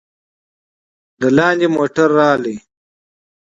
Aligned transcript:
د 1.19 1.21
ګوز 1.37 1.61
موتر 1.73 2.09
روغلى. 2.17 2.55